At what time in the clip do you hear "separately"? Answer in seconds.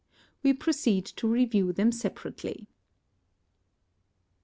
1.91-2.67